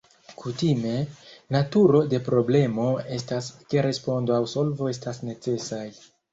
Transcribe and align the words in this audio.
Kutime, 0.37 0.93
naturo 1.55 2.01
de 2.15 2.21
problemo 2.31 2.87
estas 3.19 3.53
ke 3.69 3.87
respondo 3.91 4.39
aŭ 4.41 4.43
solvo 4.57 4.93
estas 4.97 5.25
necesaj. 5.31 5.87